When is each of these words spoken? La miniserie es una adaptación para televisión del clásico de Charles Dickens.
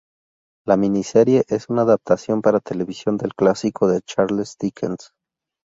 La 0.65 0.77
miniserie 0.77 1.43
es 1.47 1.69
una 1.69 1.83
adaptación 1.83 2.41
para 2.41 2.59
televisión 2.59 3.17
del 3.17 3.35
clásico 3.35 3.85
de 3.87 4.01
Charles 4.01 4.57
Dickens. 4.59 5.11